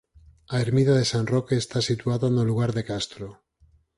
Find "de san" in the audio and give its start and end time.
0.95-1.25